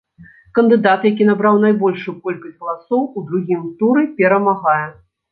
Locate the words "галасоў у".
2.63-3.23